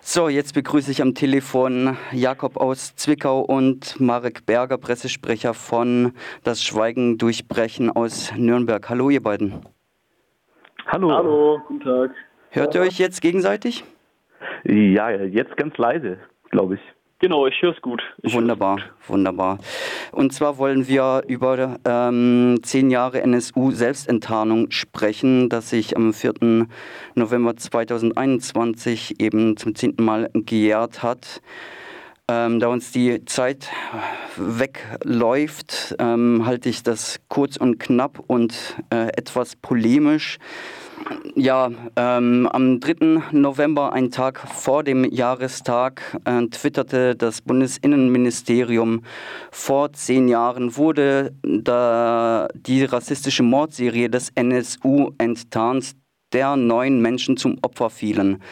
So, 0.00 0.28
jetzt 0.28 0.54
begrüße 0.54 0.90
ich 0.90 1.02
am 1.02 1.14
Telefon 1.14 1.96
Jakob 2.12 2.56
aus 2.56 2.94
Zwickau 2.94 3.40
und 3.40 4.00
Marek 4.00 4.46
Berger, 4.46 4.78
Pressesprecher 4.78 5.54
von 5.54 6.12
Das 6.44 6.62
Schweigen 6.62 7.18
durchbrechen 7.18 7.90
aus 7.90 8.32
Nürnberg. 8.36 8.88
Hallo, 8.88 9.10
ihr 9.10 9.22
beiden. 9.22 9.60
Hallo. 10.86 11.10
Hallo, 11.10 11.60
guten 11.66 11.80
Tag. 11.80 12.10
Hört 12.50 12.74
ihr 12.74 12.80
euch 12.80 12.98
jetzt 12.98 13.20
gegenseitig? 13.20 13.84
Ja, 14.64 15.10
jetzt 15.10 15.56
ganz 15.56 15.76
leise, 15.76 16.18
glaube 16.50 16.76
ich. 16.76 16.80
Genau, 17.20 17.48
ich 17.48 17.60
höre 17.60 17.74
es 17.74 17.82
gut. 17.82 18.00
Ich 18.22 18.32
wunderbar, 18.32 18.76
gut. 18.76 19.08
wunderbar. 19.08 19.58
Und 20.12 20.32
zwar 20.32 20.56
wollen 20.56 20.86
wir 20.86 21.24
über 21.26 21.76
ähm, 21.84 22.60
zehn 22.62 22.90
Jahre 22.90 23.22
NSU-Selbstenttarnung 23.22 24.70
sprechen, 24.70 25.48
das 25.48 25.70
sich 25.70 25.96
am 25.96 26.12
4. 26.12 26.68
November 27.16 27.56
2021 27.56 29.20
eben 29.20 29.56
zum 29.56 29.74
zehnten 29.74 30.04
Mal 30.04 30.30
gejährt 30.32 31.02
hat. 31.02 31.42
Ähm, 32.30 32.60
da 32.60 32.68
uns 32.68 32.92
die 32.92 33.24
Zeit 33.24 33.70
wegläuft, 34.36 35.96
ähm, 35.98 36.44
halte 36.44 36.68
ich 36.68 36.82
das 36.82 37.20
kurz 37.28 37.56
und 37.56 37.78
knapp 37.78 38.22
und 38.26 38.76
äh, 38.90 39.08
etwas 39.16 39.56
polemisch. 39.56 40.38
Ja, 41.34 41.70
ähm, 41.96 42.46
am 42.52 42.80
3. 42.80 43.22
November, 43.32 43.94
einen 43.94 44.10
Tag 44.10 44.40
vor 44.40 44.84
dem 44.84 45.04
Jahrestag, 45.04 46.18
äh, 46.26 46.46
twitterte 46.48 47.16
das 47.16 47.40
Bundesinnenministerium, 47.40 49.04
vor 49.50 49.94
zehn 49.94 50.28
Jahren 50.28 50.76
wurde 50.76 51.32
da 51.42 52.48
die 52.54 52.84
rassistische 52.84 53.42
Mordserie 53.42 54.10
des 54.10 54.30
NSU 54.34 55.12
enttarnt, 55.16 55.92
der 56.34 56.56
neun 56.56 57.00
Menschen 57.00 57.38
zum 57.38 57.56
Opfer 57.62 57.88
fielen. 57.88 58.42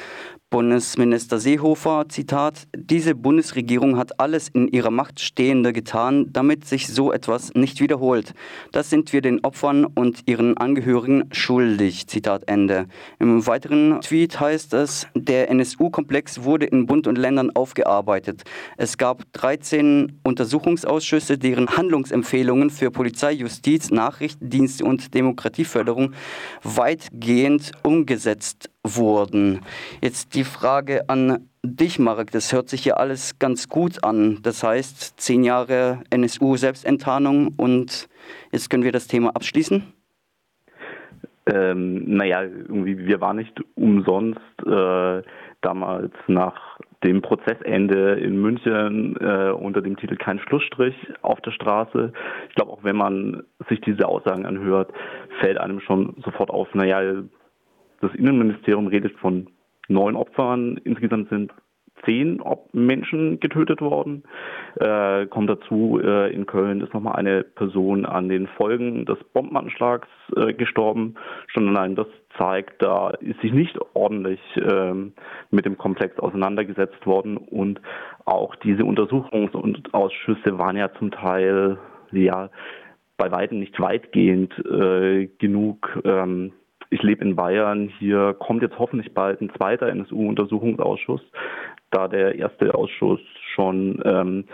Bundesminister 0.49 1.41
Seehofer, 1.41 2.05
Zitat, 2.09 2.69
diese 2.73 3.17
Bundesregierung 3.17 3.97
hat 3.97 4.21
alles 4.21 4.49
in 4.49 4.69
ihrer 4.69 4.93
Macht 4.93 5.19
Stehende 5.19 5.73
getan, 5.73 6.29
damit 6.33 6.65
sich 6.65 6.87
so 6.87 7.13
etwas 7.13 7.53
nicht 7.55 7.81
wiederholt. 7.81 8.33
Das 8.71 8.89
sind 8.89 9.13
wir 9.13 9.23
den 9.23 9.43
Opfern 9.43 9.85
und 9.85 10.23
ihren 10.27 10.57
Angehörigen 10.57 11.25
schuldig. 11.33 12.07
Zitat 12.07 12.45
Ende. 12.47 12.87
Im 13.19 13.45
weiteren 13.49 14.01
Tweet 14.03 14.39
heißt 14.39 14.73
es, 14.75 15.09
der 15.17 15.51
NSU-Komplex 15.51 16.45
wurde 16.45 16.67
in 16.67 16.87
Bund 16.87 17.09
und 17.09 17.19
Ländern 17.19 17.51
aufgearbeitet. 17.51 18.45
Es 18.77 18.97
gab 18.99 19.25
13 19.33 20.21
Untersuchungsausschüsse, 20.23 21.39
deren 21.39 21.77
Handlungsempfehlungen 21.77 22.71
für 22.71 22.93
Polizei, 22.93 23.33
Justiz, 23.33 23.91
Nachrichtendienste 23.91 24.85
und 24.85 25.13
Demokratieförderung 25.13 26.15
weitgehend 26.63 27.73
umgesetzt 27.83 28.71
wurden. 28.95 29.61
Jetzt 30.01 30.36
die 30.37 30.45
Frage 30.45 31.09
an 31.09 31.49
dich, 31.63 31.99
Marek. 31.99 32.31
Das 32.31 32.53
hört 32.53 32.69
sich 32.69 32.85
ja 32.85 32.95
alles 32.95 33.39
ganz 33.39 33.69
gut 33.69 34.05
an. 34.05 34.41
Das 34.43 34.63
heißt, 34.63 35.19
zehn 35.19 35.43
Jahre 35.43 36.03
NSU-Selbstenttarnung 36.11 37.55
und 37.57 38.09
jetzt 38.53 38.69
können 38.69 38.85
wir 38.85 38.93
das 38.93 39.07
Thema 39.09 39.31
abschließen. 39.31 39.83
Ähm, 41.47 42.17
naja, 42.17 42.43
irgendwie, 42.43 42.99
wir 42.99 43.21
waren 43.21 43.37
nicht 43.37 43.59
umsonst 43.77 44.41
äh, 44.67 45.23
damals 45.63 46.13
nach 46.27 46.79
dem 47.03 47.23
Prozessende 47.23 48.15
in 48.15 48.41
München 48.41 49.17
äh, 49.17 49.53
unter 49.53 49.81
dem 49.81 49.97
Titel 49.97 50.17
Kein 50.17 50.39
Schlussstrich 50.41 50.95
auf 51.23 51.41
der 51.41 51.53
Straße. 51.53 52.13
Ich 52.49 52.55
glaube, 52.57 52.73
auch 52.73 52.85
wenn 52.85 52.97
man 52.97 53.43
sich 53.71 53.81
diese 53.81 54.07
Aussagen 54.07 54.45
anhört, 54.45 54.93
fällt 55.41 55.57
einem 55.57 55.81
schon 55.81 56.15
sofort 56.25 56.51
auf, 56.51 56.75
naja, 56.75 57.23
das 58.01 58.15
Innenministerium 58.15 58.89
redet 58.89 59.17
von 59.19 59.49
neun 59.89 60.17
Opfern. 60.17 60.79
Insgesamt 60.85 61.29
sind 61.29 61.53
zehn 62.05 62.43
Menschen 62.73 63.41
getötet 63.41 63.81
worden. 63.81 64.23
Äh, 64.77 65.27
kommt 65.27 65.51
dazu, 65.51 66.01
äh, 66.03 66.33
in 66.33 66.47
Köln 66.47 66.81
ist 66.81 66.93
nochmal 66.93 67.17
eine 67.17 67.43
Person 67.43 68.05
an 68.05 68.29
den 68.29 68.47
Folgen 68.47 69.07
des 69.07 69.19
Bombenanschlags 69.33 70.09
äh, 70.37 70.53
gestorben. 70.53 71.15
Schon 71.49 71.69
allein 71.69 71.97
das 71.97 72.07
zeigt, 72.39 72.83
da 72.83 73.11
ist 73.11 73.41
sich 73.41 73.53
nicht 73.53 73.79
ordentlich 73.95 74.41
ähm, 74.57 75.15
mit 75.51 75.65
dem 75.65 75.79
Komplex 75.79 76.19
auseinandergesetzt 76.19 77.07
worden 77.07 77.37
und 77.37 77.81
auch 78.25 78.55
diese 78.57 78.85
Untersuchungsausschüsse 78.85 80.59
waren 80.59 80.77
ja 80.77 80.93
zum 80.99 81.11
Teil 81.11 81.79
ja 82.13 82.51
bei 83.17 83.31
weitem 83.33 83.61
nicht 83.61 83.81
weitgehend 83.81 84.53
äh, 84.67 85.29
genug. 85.39 85.99
Ähm, 86.05 86.53
ich 86.91 87.03
lebe 87.03 87.25
in 87.25 87.37
Bayern. 87.37 87.89
Hier 87.99 88.35
kommt 88.35 88.63
jetzt 88.63 88.79
hoffentlich 88.79 89.13
bald 89.15 89.41
ein 89.41 89.53
zweiter 89.57 89.89
NSU-Untersuchungsausschuss, 89.89 91.23
da 91.91 92.09
der 92.09 92.37
erste 92.37 92.75
Ausschuss 92.75 93.21
schon 93.55 94.03
ähm, 94.05 94.45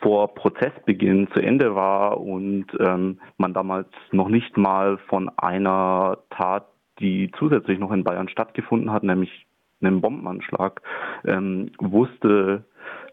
vor 0.00 0.34
Prozessbeginn 0.34 1.28
zu 1.32 1.40
Ende 1.40 1.74
war 1.74 2.20
und 2.20 2.66
ähm, 2.78 3.20
man 3.36 3.54
damals 3.54 3.88
noch 4.12 4.28
nicht 4.28 4.56
mal 4.56 4.98
von 5.08 5.30
einer 5.36 6.18
Tat, 6.30 6.66
die 6.98 7.30
zusätzlich 7.38 7.78
noch 7.78 7.92
in 7.92 8.04
Bayern 8.04 8.28
stattgefunden 8.28 8.92
hat, 8.92 9.02
nämlich 9.02 9.46
einem 9.82 10.00
Bombenanschlag, 10.00 10.80
ähm, 11.26 11.70
wusste, 11.78 12.64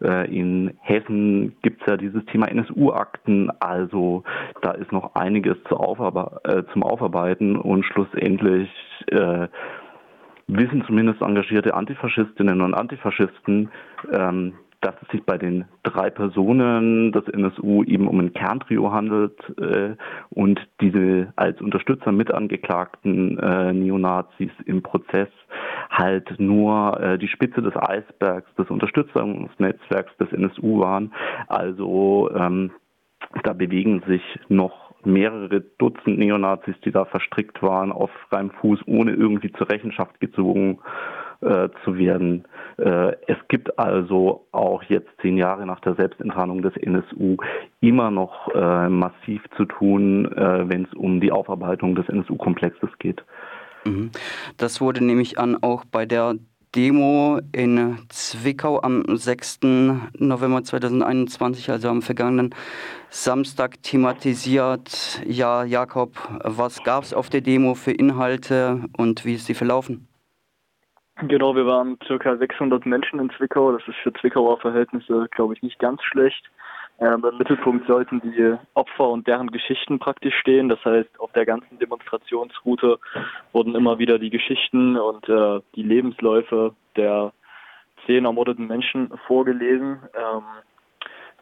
äh, 0.02 0.32
in 0.34 0.76
Hessen 0.80 1.56
gibt 1.62 1.80
es 1.82 1.86
ja 1.86 1.96
dieses 1.96 2.24
Thema 2.26 2.46
NSU-Akten, 2.48 3.50
also 3.60 4.24
da 4.62 4.72
ist 4.72 4.92
noch 4.92 5.14
einiges 5.14 5.56
zu 5.68 5.76
aufarbe 5.76 6.40
äh, 6.44 6.62
zum 6.72 6.82
Aufarbeiten 6.82 7.56
und 7.56 7.84
schlussendlich 7.84 8.70
äh, 9.08 9.48
wissen 10.46 10.82
zumindest 10.86 11.20
engagierte 11.20 11.74
Antifaschistinnen 11.74 12.60
und 12.60 12.74
Antifaschisten, 12.74 13.70
ähm, 14.12 14.54
dass 14.80 14.94
es 15.02 15.08
sich 15.08 15.24
bei 15.24 15.36
den 15.36 15.64
drei 15.82 16.08
Personen 16.08 17.10
des 17.10 17.26
NSU 17.28 17.82
eben 17.82 18.06
um 18.06 18.20
ein 18.20 18.32
Kerntrio 18.32 18.92
handelt 18.92 19.36
äh, 19.58 19.96
und 20.30 20.60
diese 20.80 21.32
als 21.36 21.60
Unterstützer 21.60 22.12
mit 22.12 22.32
angeklagten 22.32 23.38
äh, 23.38 23.72
Neonazis 23.72 24.52
im 24.66 24.82
Prozess 24.82 25.28
halt 25.98 26.38
nur 26.38 27.00
äh, 27.00 27.18
die 27.18 27.28
Spitze 27.28 27.60
des 27.60 27.76
Eisbergs 27.76 28.52
des 28.54 28.70
Unterstützungsnetzwerks 28.70 30.16
des 30.18 30.32
NSU 30.32 30.80
waren. 30.80 31.12
Also 31.48 32.30
ähm, 32.34 32.70
da 33.42 33.52
bewegen 33.52 34.02
sich 34.06 34.22
noch 34.48 34.94
mehrere 35.04 35.60
Dutzend 35.78 36.18
Neonazis, 36.18 36.74
die 36.84 36.90
da 36.90 37.04
verstrickt 37.04 37.62
waren, 37.62 37.92
auf 37.92 38.10
freiem 38.28 38.50
Fuß, 38.50 38.80
ohne 38.86 39.12
irgendwie 39.12 39.52
zur 39.52 39.68
Rechenschaft 39.70 40.20
gezogen 40.20 40.78
äh, 41.40 41.68
zu 41.84 41.96
werden. 41.96 42.44
Äh, 42.78 43.12
es 43.26 43.36
gibt 43.48 43.78
also 43.78 44.46
auch 44.52 44.82
jetzt 44.84 45.08
zehn 45.22 45.36
Jahre 45.36 45.66
nach 45.66 45.80
der 45.80 45.94
Selbstenttarnung 45.94 46.62
des 46.62 46.76
NSU 46.76 47.36
immer 47.80 48.10
noch 48.10 48.48
äh, 48.54 48.88
massiv 48.88 49.42
zu 49.56 49.64
tun, 49.64 50.26
äh, 50.32 50.68
wenn 50.68 50.84
es 50.84 50.94
um 50.94 51.20
die 51.20 51.32
Aufarbeitung 51.32 51.94
des 51.94 52.08
NSU-Komplexes 52.08 52.90
geht. 52.98 53.22
Mhm. 53.88 54.10
Das 54.56 54.80
wurde 54.80 55.04
nämlich 55.04 55.38
an 55.38 55.62
auch 55.62 55.84
bei 55.84 56.06
der 56.06 56.36
Demo 56.74 57.40
in 57.52 57.98
Zwickau 58.10 58.82
am 58.82 59.04
6. 59.06 59.60
November 60.18 60.62
2021, 60.62 61.70
also 61.70 61.88
am 61.88 62.02
vergangenen 62.02 62.54
Samstag, 63.08 63.82
thematisiert. 63.82 65.22
Ja, 65.26 65.64
Jakob, 65.64 66.16
was 66.44 66.82
gab 66.84 67.04
es 67.04 67.14
auf 67.14 67.30
der 67.30 67.40
Demo 67.40 67.74
für 67.74 67.92
Inhalte 67.92 68.82
und 68.96 69.24
wie 69.24 69.34
ist 69.34 69.46
sie 69.46 69.54
verlaufen? 69.54 70.08
Genau, 71.22 71.56
wir 71.56 71.66
waren 71.66 71.98
circa 72.06 72.36
600 72.36 72.86
Menschen 72.86 73.18
in 73.18 73.30
Zwickau. 73.30 73.72
Das 73.72 73.82
ist 73.88 73.96
für 74.02 74.12
Zwickauer 74.12 74.60
Verhältnisse, 74.60 75.26
glaube 75.32 75.54
ich, 75.54 75.62
nicht 75.62 75.78
ganz 75.78 76.02
schlecht. 76.02 76.48
Ähm, 77.00 77.24
Im 77.24 77.38
Mittelpunkt 77.38 77.86
sollten 77.86 78.20
die 78.20 78.56
Opfer 78.74 79.08
und 79.08 79.26
deren 79.28 79.50
Geschichten 79.50 79.98
praktisch 80.00 80.34
stehen. 80.40 80.68
Das 80.68 80.84
heißt, 80.84 81.20
auf 81.20 81.30
der 81.32 81.46
ganzen 81.46 81.78
Demonstrationsroute 81.78 82.98
wurden 83.52 83.76
immer 83.76 83.98
wieder 83.98 84.18
die 84.18 84.30
Geschichten 84.30 84.96
und 84.96 85.28
äh, 85.28 85.60
die 85.76 85.82
Lebensläufe 85.82 86.74
der 86.96 87.32
zehn 88.04 88.24
ermordeten 88.24 88.66
Menschen 88.66 89.12
vorgelesen. 89.28 90.00
Ähm, 90.14 90.42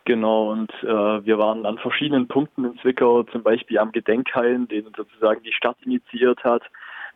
genau, 0.05 0.53
und 0.53 0.71
äh, 0.83 1.25
wir 1.25 1.39
waren 1.39 1.65
an 1.65 1.79
verschiedenen 1.79 2.29
Punkten 2.29 2.67
in 2.67 2.79
Zwickau, 2.81 3.23
zum 3.23 3.43
Beispiel 3.43 3.79
am 3.79 3.93
Gedenkhain, 3.93 4.69
den 4.69 4.85
sozusagen 4.95 5.43
die 5.43 5.53
Stadt 5.53 5.77
initiiert 5.83 6.45
hat, 6.45 6.65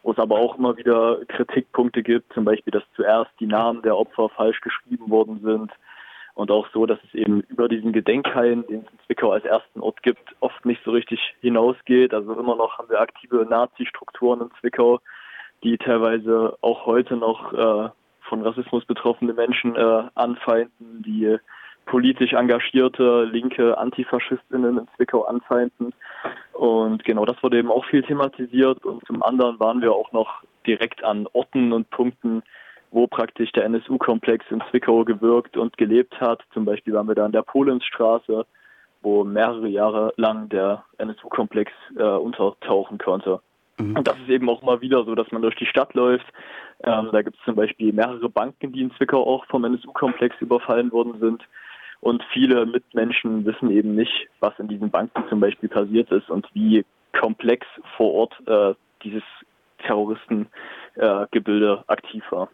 wo 0.03 0.13
es 0.13 0.19
aber 0.19 0.39
auch 0.39 0.57
immer 0.57 0.79
wieder 0.79 1.19
Kritikpunkte 1.29 2.03
gibt, 2.03 2.33
zum 2.33 2.47
Beispiel, 2.47 2.71
dass 2.71 2.85
zuerst 2.97 3.33
die 3.39 3.47
Namen 3.47 3.83
der 3.83 3.99
Opfer 3.99 4.31
falsch 4.31 4.63
geschrieben 4.63 5.11
worden 5.11 5.41
sind 5.43 5.71
und 6.35 6.51
auch 6.51 6.67
so, 6.73 6.87
dass 6.87 6.99
es 7.05 7.15
eben 7.15 7.41
über 7.43 7.69
diesen 7.69 7.93
Gedenkhain, 7.93 8.67
den 8.67 8.83
es 8.83 8.93
in 8.93 8.99
Zwickau 9.07 9.33
als 9.33 9.45
ersten 9.45 9.81
Ort 9.81 10.03
gibt, 10.03 10.35
oft 10.41 10.65
nicht 10.65 10.83
so 10.85 10.93
richtig 10.93 11.21
hinausgeht. 11.41 12.15
Also 12.15 12.33
immer 12.33 12.57
noch 12.57 12.79
haben 12.79 12.89
wir 12.89 13.01
aktive 13.01 13.47
Nazi-Strukturen 13.49 14.41
in 14.43 14.51
Zwickau, 14.61 15.01
die 15.63 15.77
teilweise 15.77 16.57
auch 16.61 16.87
heute 16.87 17.17
noch 17.17 17.53
äh, 17.53 17.91
von 18.23 18.43
Rassismus 18.43 18.85
betroffene 18.85 19.33
Menschen 19.33 19.77
äh, 19.77 20.03
anfeinden, 20.15 21.03
die 21.03 21.37
politisch 21.87 22.33
engagierte 22.33 23.25
linke 23.25 23.77
Antifaschistinnen 23.77 24.79
in 24.79 24.89
Zwickau 24.97 25.25
anfeinden. 25.25 25.93
Und 26.53 27.05
genau 27.05 27.25
das 27.25 27.43
wurde 27.43 27.59
eben 27.59 27.71
auch 27.71 27.85
viel 27.87 28.03
thematisiert. 28.03 28.85
Und 28.85 29.05
zum 29.07 29.23
anderen 29.23 29.59
waren 29.59 29.83
wir 29.83 29.93
auch 29.93 30.13
noch 30.13 30.43
direkt 30.67 31.03
an 31.03 31.27
Orten 31.33 31.73
und 31.73 31.91
Punkten, 31.91 32.43
wo 32.91 33.07
praktisch 33.07 33.53
der 33.53 33.65
NSU-Komplex 33.65 34.45
in 34.51 34.63
Zwickau 34.71 35.05
gewirkt 35.05 35.57
und 35.57 35.77
gelebt 35.77 36.21
hat. 36.21 36.43
Zum 36.53 36.65
Beispiel 36.65 36.95
waren 36.95 37.09
wir 37.09 37.15
da 37.15 37.25
an 37.25 37.33
der 37.33 37.43
Polensstraße, 37.43 38.47
wo 39.03 39.25
mehrere 39.25 39.69
Jahre 39.69 40.13
lang 40.17 40.49
der 40.49 40.85
NSU-Komplex 40.99 41.73
äh, 41.97 42.03
untertauchen 42.03 42.99
konnte. 42.99 43.41
Mhm. 43.79 43.97
Und 43.97 44.09
das 44.09 44.17
ist 44.19 44.29
eben 44.29 44.49
auch 44.49 44.63
mal 44.63 44.81
wieder 44.81 45.05
so, 45.05 45.15
dass 45.15 45.31
man 45.31 45.43
durch 45.43 45.57
die 45.57 45.67
Stadt 45.67 45.95
läuft. 45.95 46.27
Ähm, 46.83 47.09
da 47.13 47.23
gibt 47.23 47.37
es 47.39 47.45
zum 47.45 47.55
Beispiel 47.55 47.93
mehrere 47.93 48.29
Banken, 48.29 48.73
die 48.73 48.83
in 48.83 48.93
Zwickau 48.93 49.23
auch 49.25 49.45
vom 49.47 49.65
NSU-Komplex 49.65 50.37
überfallen 50.41 50.93
worden 50.93 51.19
sind. 51.21 51.43
Und 52.01 52.23
viele 52.33 52.65
Mitmenschen 52.67 53.45
wissen 53.45 53.71
eben 53.71 53.95
nicht, 53.95 54.29
was 54.41 54.59
in 54.59 54.69
diesen 54.69 54.91
Banken 54.91 55.23
zum 55.29 55.41
Beispiel 55.41 55.69
passiert 55.69 56.11
ist 56.11 56.31
und 56.31 56.47
wie 56.55 56.85
komplex 57.19 57.67
vor 57.97 58.15
Ort 58.15 58.35
äh, 58.47 58.75
dieses 59.05 59.23
Terroristengebilde 59.87 60.51
äh, 60.97 61.05
aktiv 61.87 62.23
war. 62.31 62.49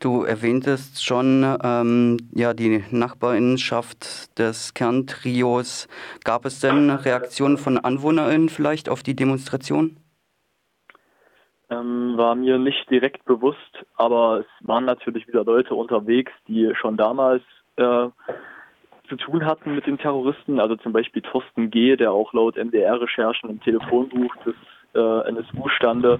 Du 0.00 0.24
erwähntest 0.24 1.04
schon 1.04 1.44
ähm, 1.62 2.16
ja, 2.34 2.54
die 2.54 2.84
Nachbarinnenschaft 2.90 4.38
des 4.38 4.74
Kerntrios. 4.74 5.88
Gab 6.24 6.44
es 6.44 6.60
denn 6.60 6.90
Reaktionen 6.90 7.58
von 7.58 7.78
AnwohnerInnen 7.78 8.48
vielleicht 8.48 8.88
auf 8.88 9.02
die 9.02 9.16
Demonstration? 9.16 9.96
Ähm, 11.70 12.16
war 12.16 12.34
mir 12.34 12.58
nicht 12.58 12.90
direkt 12.90 13.24
bewusst, 13.24 13.84
aber 13.96 14.40
es 14.40 14.66
waren 14.66 14.84
natürlich 14.84 15.26
wieder 15.26 15.44
Leute 15.44 15.74
unterwegs, 15.74 16.32
die 16.46 16.70
schon 16.74 16.96
damals 16.96 17.42
äh, 17.76 18.08
zu 19.08 19.16
tun 19.16 19.44
hatten 19.44 19.74
mit 19.74 19.86
den 19.86 19.98
Terroristen. 19.98 20.60
Also 20.60 20.76
zum 20.76 20.92
Beispiel 20.92 21.22
Thorsten 21.22 21.70
G., 21.70 21.96
der 21.96 22.12
auch 22.12 22.32
laut 22.32 22.56
MDR-Recherchen 22.56 23.50
im 23.50 23.60
Telefonbuch 23.60 24.34
des 24.44 24.54
äh, 24.94 25.28
NSU 25.28 25.68
stande, 25.68 26.18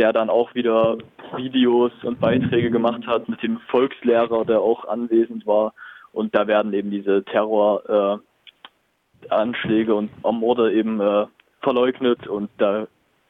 der 0.00 0.12
dann 0.14 0.30
auch 0.30 0.54
wieder 0.54 0.96
Videos 1.36 1.92
und 2.02 2.18
Beiträge 2.20 2.70
gemacht 2.70 3.06
hat 3.06 3.28
mit 3.28 3.42
dem 3.42 3.58
Volkslehrer, 3.68 4.46
der 4.46 4.60
auch 4.60 4.86
anwesend 4.86 5.46
war. 5.46 5.74
Und 6.12 6.34
da 6.34 6.46
werden 6.46 6.72
eben 6.72 6.90
diese 6.90 7.22
Terroranschläge 7.24 8.22
äh, 9.92 9.94
und 9.94 10.10
Morde 10.24 10.72
eben 10.72 11.00
äh, 11.02 11.26
verleugnet 11.60 12.26
und 12.26 12.48
da 12.56 12.86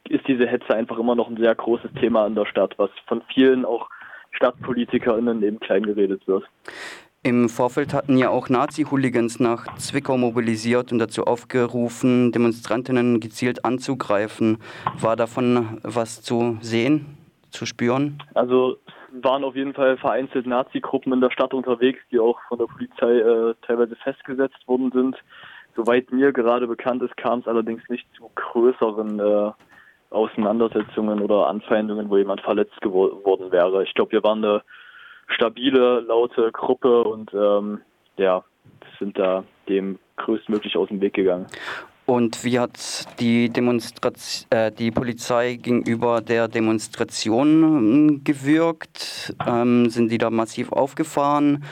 ist 0.07 0.25
diese 0.29 0.47
Hetze 0.47 0.73
einfach 0.73 0.97
immer 0.97 1.15
noch 1.15 1.27
ein 1.27 1.35
sehr 1.35 1.53
großes 1.53 1.91
Thema 1.99 2.25
in 2.25 2.35
der 2.35 2.45
Stadt, 2.45 2.73
was 2.77 2.89
von 3.05 3.21
vielen 3.33 3.65
auch 3.65 3.89
StadtpolitikerInnen 4.31 5.43
eben 5.43 5.59
klein 5.59 5.83
geredet 5.83 6.25
wird. 6.25 6.45
Im 7.23 7.49
Vorfeld 7.49 7.93
hatten 7.93 8.17
ja 8.17 8.29
auch 8.29 8.49
Nazi-Hooligans 8.49 9.39
nach 9.39 9.75
Zwickau 9.75 10.17
mobilisiert 10.17 10.91
und 10.91 10.97
dazu 10.97 11.25
aufgerufen, 11.25 12.31
Demonstrantinnen 12.31 13.19
gezielt 13.19 13.63
anzugreifen. 13.63 14.57
War 14.99 15.15
davon 15.15 15.79
was 15.83 16.23
zu 16.23 16.57
sehen, 16.61 17.17
zu 17.51 17.67
spüren? 17.67 18.17
Also 18.33 18.77
waren 19.21 19.43
auf 19.43 19.55
jeden 19.55 19.75
Fall 19.75 19.97
vereinzelt 19.97 20.47
Nazi-Gruppen 20.47 21.13
in 21.13 21.21
der 21.21 21.29
Stadt 21.29 21.53
unterwegs, 21.53 21.99
die 22.11 22.19
auch 22.19 22.39
von 22.47 22.57
der 22.57 22.65
Polizei 22.65 23.19
äh, 23.19 23.53
teilweise 23.67 23.95
festgesetzt 23.97 24.67
worden 24.67 24.89
sind. 24.91 25.15
Soweit 25.75 26.11
mir 26.11 26.33
gerade 26.33 26.65
bekannt 26.65 27.03
ist, 27.03 27.15
kam 27.17 27.41
es 27.41 27.47
allerdings 27.47 27.87
nicht 27.87 28.07
zu 28.15 28.31
größeren 28.33 29.19
äh, 29.19 29.51
Auseinandersetzungen 30.09 31.21
oder 31.21 31.45
Anfeindungen, 31.47 32.09
wo 32.09 32.17
jemand 32.17 32.41
verletzt 32.41 32.81
geworden 32.81 33.51
wäre. 33.51 33.83
Ich 33.83 33.93
glaube, 33.93 34.13
wir 34.13 34.23
waren 34.23 34.43
eine 34.43 34.63
stabile, 35.33 36.01
laute 36.01 36.51
Gruppe 36.51 37.03
und 37.03 37.33
ähm, 37.33 37.81
ja, 38.17 38.43
sind 38.99 39.17
da 39.17 39.43
dem 39.67 39.99
größtmöglich 40.17 40.77
aus 40.77 40.89
dem 40.89 41.01
Weg 41.01 41.13
gegangen. 41.13 41.47
Und 42.05 42.43
wie 42.43 42.59
hat 42.59 43.07
die, 43.19 43.49
Demonstration, 43.49 44.47
äh, 44.49 44.71
die 44.71 44.91
Polizei 44.91 45.55
gegenüber 45.55 46.19
der 46.21 46.47
Demonstration 46.47 47.63
ähm, 47.63 48.21
gewirkt? 48.23 49.33
Ähm, 49.47 49.89
sind 49.89 50.11
die 50.11 50.17
da 50.17 50.29
massiv 50.29 50.71
aufgefahren? 50.71 51.63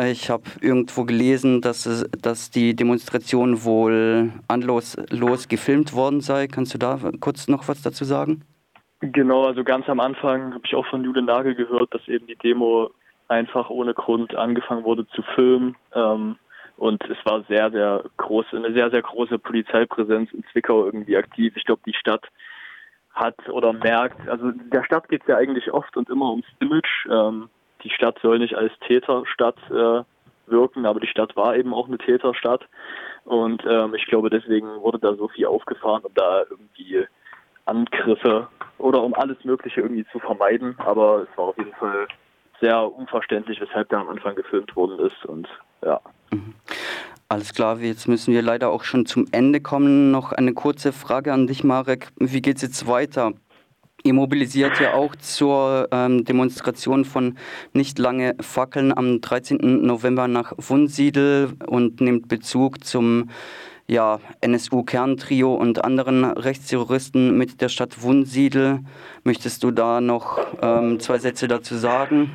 Ich 0.00 0.28
habe 0.28 0.44
irgendwo 0.60 1.04
gelesen, 1.04 1.60
dass, 1.60 1.86
es, 1.86 2.04
dass 2.20 2.50
die 2.50 2.74
Demonstration 2.74 3.64
wohl 3.64 4.32
anlasslos 4.48 5.48
gefilmt 5.48 5.92
worden 5.92 6.20
sei. 6.20 6.48
Kannst 6.48 6.74
du 6.74 6.78
da 6.78 6.98
kurz 7.20 7.48
noch 7.48 7.68
was 7.68 7.80
dazu 7.82 8.04
sagen? 8.04 8.42
Genau, 9.12 9.44
also 9.44 9.64
ganz 9.64 9.86
am 9.90 10.00
Anfang 10.00 10.54
habe 10.54 10.62
ich 10.64 10.74
auch 10.74 10.86
von 10.86 11.04
Jude 11.04 11.20
Nagel 11.20 11.54
gehört, 11.54 11.92
dass 11.92 12.08
eben 12.08 12.26
die 12.26 12.36
Demo 12.36 12.90
einfach 13.28 13.68
ohne 13.68 13.92
Grund 13.92 14.34
angefangen 14.34 14.84
wurde 14.84 15.06
zu 15.08 15.22
filmen. 15.34 15.76
Ähm, 15.94 16.36
und 16.78 17.04
es 17.04 17.18
war 17.26 17.42
sehr, 17.42 17.70
sehr 17.70 18.02
groß, 18.16 18.46
eine 18.52 18.72
sehr, 18.72 18.90
sehr 18.90 19.02
große 19.02 19.38
Polizeipräsenz 19.38 20.32
in 20.32 20.42
Zwickau 20.50 20.86
irgendwie 20.86 21.18
aktiv. 21.18 21.52
Ich 21.54 21.64
glaube, 21.64 21.82
die 21.84 21.92
Stadt 21.92 22.26
hat 23.12 23.36
oder 23.50 23.74
merkt, 23.74 24.26
also 24.26 24.50
der 24.50 24.84
Stadt 24.84 25.08
geht 25.10 25.20
es 25.22 25.28
ja 25.28 25.36
eigentlich 25.36 25.70
oft 25.70 25.94
und 25.98 26.08
immer 26.08 26.30
ums 26.30 26.46
Image. 26.60 27.06
Ähm, 27.10 27.50
die 27.82 27.90
Stadt 27.90 28.18
soll 28.22 28.38
nicht 28.38 28.54
als 28.54 28.72
Täterstadt 28.86 29.58
äh, 29.70 30.02
wirken, 30.50 30.86
aber 30.86 31.00
die 31.00 31.08
Stadt 31.08 31.36
war 31.36 31.56
eben 31.56 31.74
auch 31.74 31.88
eine 31.88 31.98
Täterstadt. 31.98 32.66
Und 33.24 33.62
ähm, 33.68 33.94
ich 33.94 34.06
glaube, 34.06 34.30
deswegen 34.30 34.80
wurde 34.80 34.98
da 34.98 35.14
so 35.14 35.28
viel 35.28 35.44
aufgefahren, 35.44 36.04
um 36.04 36.14
da 36.14 36.44
irgendwie 36.48 37.06
Angriffe 37.66 38.48
oder 38.78 39.02
um 39.02 39.14
alles 39.14 39.36
Mögliche 39.44 39.80
irgendwie 39.80 40.06
zu 40.12 40.18
vermeiden. 40.18 40.74
Aber 40.78 41.26
es 41.30 41.38
war 41.38 41.46
auf 41.46 41.58
jeden 41.58 41.74
Fall 41.74 42.06
sehr 42.60 42.92
unverständlich, 42.92 43.60
weshalb 43.60 43.88
da 43.88 44.00
am 44.00 44.08
Anfang 44.08 44.34
gefilmt 44.34 44.74
worden 44.76 44.98
ist 45.00 45.24
und 45.26 45.48
ja. 45.84 46.00
Mhm. 46.30 46.54
Alles 47.28 47.54
klar, 47.54 47.78
jetzt 47.80 48.06
müssen 48.06 48.34
wir 48.34 48.42
leider 48.42 48.70
auch 48.70 48.84
schon 48.84 49.06
zum 49.06 49.26
Ende 49.32 49.60
kommen. 49.60 50.10
Noch 50.10 50.32
eine 50.32 50.52
kurze 50.52 50.92
Frage 50.92 51.32
an 51.32 51.46
dich, 51.46 51.64
Marek. 51.64 52.08
Wie 52.16 52.42
geht 52.42 52.56
es 52.56 52.62
jetzt 52.62 52.86
weiter? 52.86 53.32
Ihr 54.02 54.12
mobilisiert 54.12 54.78
ja 54.80 54.92
auch 54.92 55.16
zur 55.16 55.88
ähm, 55.90 56.24
Demonstration 56.26 57.06
von 57.06 57.38
nicht 57.72 57.98
lange 57.98 58.36
Fackeln 58.40 58.96
am 58.96 59.22
13. 59.22 59.56
November 59.86 60.28
nach 60.28 60.52
Wunsiedel 60.58 61.54
und 61.66 62.02
nimmt 62.02 62.28
Bezug 62.28 62.84
zum 62.84 63.30
ja, 63.86 64.18
NSU-Kerntrio 64.40 65.54
und 65.54 65.84
anderen 65.84 66.24
Rechtsterroristen 66.24 67.36
mit 67.36 67.60
der 67.60 67.68
Stadt 67.68 68.02
Wunsiedel. 68.02 68.80
Möchtest 69.24 69.62
du 69.62 69.70
da 69.70 70.00
noch 70.00 70.38
ähm, 70.62 71.00
zwei 71.00 71.18
Sätze 71.18 71.48
dazu 71.48 71.74
sagen? 71.74 72.30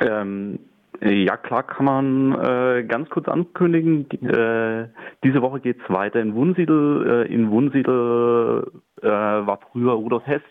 Ähm, 0.00 0.58
ja, 1.00 1.36
klar 1.36 1.64
kann 1.64 1.86
man 1.86 2.32
äh, 2.32 2.84
ganz 2.84 3.10
kurz 3.10 3.26
ankündigen. 3.28 4.08
Äh, 4.22 4.88
diese 5.24 5.42
Woche 5.42 5.60
geht 5.60 5.78
es 5.82 5.90
weiter 5.90 6.20
in 6.20 6.34
Wunsiedel. 6.34 7.26
Äh, 7.28 7.34
in 7.34 7.50
Wunsiedel 7.50 8.70
äh, 9.00 9.06
war 9.06 9.58
früher 9.72 9.94
Rudolf 9.94 10.26
Hess 10.26 10.42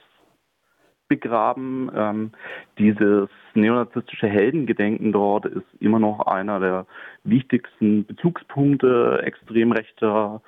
begraben. 1.12 1.92
Ähm, 1.94 2.32
dieses 2.80 3.28
neonazistische 3.54 4.28
Heldengedenken 4.28 5.12
dort 5.12 5.46
ist 5.46 5.68
immer 5.82 6.00
noch 6.00 6.26
einer 6.26 6.62
der 6.62 6.86
wichtigsten 7.26 8.06
Bezugspunkte 8.06 9.22
extrem 9.26 9.74
rechter 9.74 10.42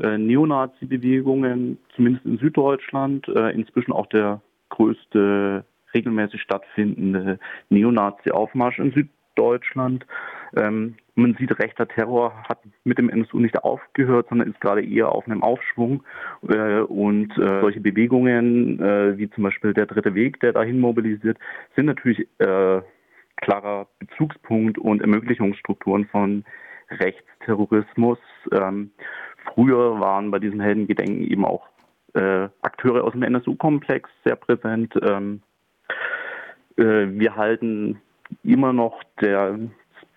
äh, 0.00 0.16
Neonazi-Bewegungen, 0.16 1.76
zumindest 1.94 2.24
in 2.24 2.38
Süddeutschland, 2.38 3.28
äh, 3.28 3.50
inzwischen 3.50 3.92
auch 3.92 4.06
der 4.06 4.40
größte 4.70 5.64
regelmäßig 5.92 6.40
stattfindende 6.40 7.38
Neonazi-Aufmarsch 7.68 8.78
in 8.78 8.92
Süddeutschland. 9.38 10.04
Ähm, 10.56 10.96
man 11.14 11.36
sieht, 11.38 11.58
rechter 11.58 11.86
Terror 11.86 12.32
hat 12.48 12.58
mit 12.84 12.98
dem 12.98 13.08
NSU 13.08 13.38
nicht 13.38 13.56
aufgehört, 13.62 14.26
sondern 14.28 14.50
ist 14.50 14.60
gerade 14.60 14.84
eher 14.84 15.10
auf 15.10 15.26
einem 15.26 15.42
Aufschwung. 15.42 16.02
Äh, 16.48 16.80
und 16.80 17.36
äh, 17.38 17.60
solche 17.60 17.80
Bewegungen, 17.80 18.80
äh, 18.80 19.18
wie 19.18 19.30
zum 19.30 19.44
Beispiel 19.44 19.74
der 19.74 19.86
Dritte 19.86 20.14
Weg, 20.14 20.40
der 20.40 20.52
dahin 20.52 20.80
mobilisiert, 20.80 21.38
sind 21.76 21.86
natürlich 21.86 22.20
äh, 22.38 22.80
klarer 23.36 23.86
Bezugspunkt 23.98 24.78
und 24.78 25.00
Ermöglichungsstrukturen 25.00 26.06
von 26.06 26.44
Rechtsterrorismus. 26.90 28.18
Ähm, 28.52 28.90
früher 29.52 30.00
waren 30.00 30.30
bei 30.30 30.38
diesen 30.38 30.60
Heldengedenken 30.60 31.22
eben 31.22 31.44
auch 31.44 31.68
äh, 32.14 32.48
Akteure 32.62 33.04
aus 33.04 33.12
dem 33.12 33.22
NSU-Komplex 33.22 34.08
sehr 34.24 34.36
präsent. 34.36 34.94
Ähm, 35.02 35.42
äh, 36.76 37.06
wir 37.10 37.36
halten 37.36 38.00
immer 38.42 38.72
noch 38.72 39.02
der 39.20 39.58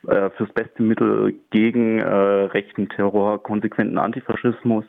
äh, 0.08 0.32
fürs 0.32 0.52
beste 0.54 0.82
Mittel 0.82 1.36
gegen 1.52 2.00
äh, 2.00 2.06
rechten 2.06 2.90
Terror, 2.90 3.42
konsequenten 3.44 4.00
Antifaschismus. 4.00 4.84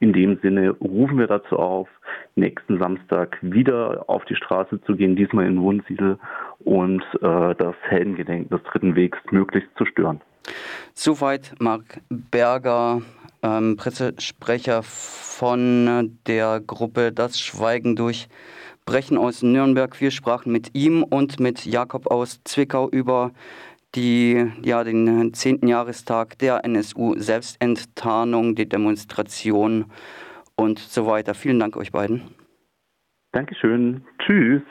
In 0.00 0.12
dem 0.12 0.40
Sinne 0.42 0.70
rufen 0.70 1.18
wir 1.18 1.28
dazu 1.28 1.56
auf, 1.56 1.88
nächsten 2.34 2.78
Samstag 2.78 3.38
wieder 3.42 4.04
auf 4.08 4.24
die 4.24 4.34
Straße 4.34 4.80
zu 4.82 4.96
gehen, 4.96 5.14
diesmal 5.14 5.46
in 5.46 5.62
Wunsiedel 5.62 6.18
und 6.64 7.02
äh, 7.22 7.54
das 7.54 7.76
Heldengedenken 7.82 8.50
des 8.50 8.62
Dritten 8.64 8.96
Wegs 8.96 9.18
möglichst 9.30 9.70
zu 9.76 9.86
stören. 9.86 10.20
Soweit 10.94 11.54
Marc 11.60 12.00
Berger, 12.08 13.02
ähm, 13.42 13.76
Pressesprecher 13.76 14.82
von 14.82 16.18
der 16.26 16.60
Gruppe 16.60 17.12
Das 17.12 17.38
Schweigen 17.38 17.94
durch 17.94 18.28
Brechen 18.86 19.18
aus 19.18 19.42
Nürnberg. 19.42 20.00
Wir 20.00 20.12
sprachen 20.12 20.52
mit 20.52 20.70
ihm 20.76 21.02
und 21.02 21.40
mit 21.40 21.66
Jakob 21.66 22.08
aus 22.08 22.40
Zwickau 22.44 22.88
über 22.88 23.32
die, 23.96 24.46
ja, 24.62 24.84
den 24.84 25.34
10. 25.34 25.66
Jahrestag 25.66 26.38
der 26.38 26.64
NSU-Selbstenttarnung, 26.64 28.54
die 28.54 28.68
Demonstration 28.68 29.86
und 30.54 30.78
so 30.78 31.04
weiter. 31.04 31.34
Vielen 31.34 31.58
Dank 31.58 31.76
euch 31.76 31.90
beiden. 31.90 32.22
Dankeschön. 33.32 34.04
Tschüss. 34.20 34.62